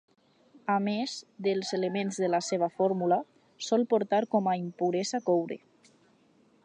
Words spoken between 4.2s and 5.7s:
com a impuresa coure.